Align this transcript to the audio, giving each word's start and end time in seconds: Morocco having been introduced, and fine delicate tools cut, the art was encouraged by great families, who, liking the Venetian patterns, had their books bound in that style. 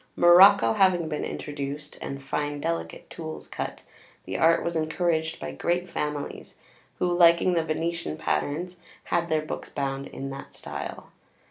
Morocco 0.15 0.73
having 0.73 1.07
been 1.07 1.23
introduced, 1.23 1.95
and 2.01 2.23
fine 2.23 2.59
delicate 2.59 3.07
tools 3.07 3.47
cut, 3.47 3.83
the 4.25 4.35
art 4.35 4.63
was 4.63 4.75
encouraged 4.75 5.39
by 5.39 5.51
great 5.51 5.87
families, 5.87 6.55
who, 6.97 7.15
liking 7.15 7.53
the 7.53 7.63
Venetian 7.63 8.17
patterns, 8.17 8.77
had 9.03 9.29
their 9.29 9.43
books 9.45 9.69
bound 9.69 10.07
in 10.07 10.31
that 10.31 10.55
style. 10.55 11.09